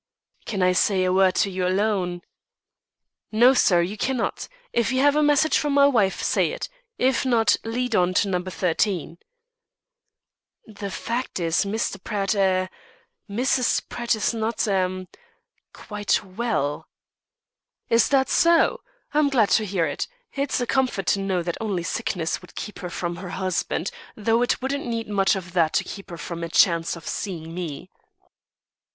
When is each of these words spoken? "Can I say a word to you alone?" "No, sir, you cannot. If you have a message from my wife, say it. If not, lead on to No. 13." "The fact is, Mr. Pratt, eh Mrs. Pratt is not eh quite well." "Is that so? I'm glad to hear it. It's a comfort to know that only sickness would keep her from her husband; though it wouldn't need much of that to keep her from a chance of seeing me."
"Can 0.45 0.63
I 0.63 0.71
say 0.71 1.03
a 1.03 1.13
word 1.13 1.35
to 1.35 1.51
you 1.51 1.67
alone?" 1.67 2.23
"No, 3.31 3.53
sir, 3.53 3.83
you 3.83 3.97
cannot. 3.97 4.47
If 4.73 4.91
you 4.91 4.99
have 5.01 5.15
a 5.15 5.21
message 5.21 5.59
from 5.59 5.73
my 5.73 5.85
wife, 5.85 6.23
say 6.23 6.49
it. 6.51 6.69
If 6.97 7.23
not, 7.23 7.55
lead 7.63 7.95
on 7.95 8.15
to 8.15 8.27
No. 8.27 8.41
13." 8.41 9.19
"The 10.65 10.89
fact 10.89 11.39
is, 11.39 11.65
Mr. 11.65 12.03
Pratt, 12.03 12.33
eh 12.33 12.67
Mrs. 13.29 13.87
Pratt 13.89 14.15
is 14.15 14.33
not 14.33 14.67
eh 14.67 15.05
quite 15.71 16.23
well." 16.25 16.87
"Is 17.87 18.09
that 18.09 18.27
so? 18.27 18.81
I'm 19.13 19.29
glad 19.29 19.51
to 19.51 19.65
hear 19.67 19.85
it. 19.85 20.07
It's 20.33 20.59
a 20.59 20.65
comfort 20.65 21.05
to 21.13 21.19
know 21.19 21.43
that 21.43 21.57
only 21.61 21.83
sickness 21.83 22.41
would 22.41 22.55
keep 22.55 22.79
her 22.79 22.89
from 22.89 23.17
her 23.17 23.29
husband; 23.29 23.91
though 24.15 24.41
it 24.41 24.63
wouldn't 24.63 24.87
need 24.87 25.07
much 25.09 25.35
of 25.35 25.53
that 25.53 25.73
to 25.73 25.83
keep 25.83 26.09
her 26.09 26.17
from 26.17 26.43
a 26.43 26.49
chance 26.49 26.95
of 26.95 27.07
seeing 27.07 27.53
me." 27.53 27.91